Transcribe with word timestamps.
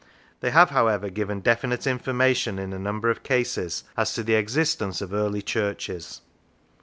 They 0.39 0.49
have, 0.49 0.71
however, 0.71 1.11
given 1.11 1.41
definite 1.41 1.85
information 1.85 2.57
in 2.57 2.73
a 2.73 2.79
number 2.79 3.11
of 3.11 3.21
cases 3.21 3.83
as 3.95 4.11
to 4.15 4.23
the 4.23 4.33
existence 4.33 4.99
of 4.99 5.13
early 5.13 5.43
churches. 5.43 6.21